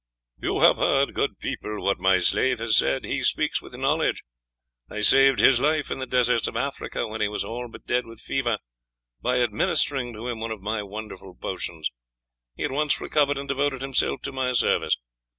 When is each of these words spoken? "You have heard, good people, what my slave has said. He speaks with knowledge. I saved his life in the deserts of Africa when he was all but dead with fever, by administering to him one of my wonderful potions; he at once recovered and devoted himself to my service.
"You 0.41 0.61
have 0.61 0.77
heard, 0.77 1.13
good 1.13 1.37
people, 1.37 1.83
what 1.83 2.01
my 2.01 2.17
slave 2.17 2.57
has 2.57 2.75
said. 2.77 3.05
He 3.05 3.21
speaks 3.21 3.61
with 3.61 3.75
knowledge. 3.75 4.23
I 4.89 5.01
saved 5.01 5.39
his 5.39 5.61
life 5.61 5.91
in 5.91 5.99
the 5.99 6.07
deserts 6.07 6.47
of 6.47 6.57
Africa 6.57 7.05
when 7.07 7.21
he 7.21 7.27
was 7.27 7.43
all 7.43 7.67
but 7.69 7.85
dead 7.85 8.07
with 8.07 8.19
fever, 8.19 8.57
by 9.21 9.39
administering 9.43 10.11
to 10.13 10.27
him 10.27 10.39
one 10.39 10.49
of 10.49 10.59
my 10.63 10.81
wonderful 10.81 11.35
potions; 11.35 11.91
he 12.55 12.63
at 12.63 12.71
once 12.71 12.99
recovered 12.99 13.37
and 13.37 13.47
devoted 13.47 13.83
himself 13.83 14.23
to 14.23 14.31
my 14.31 14.53
service. 14.53 14.97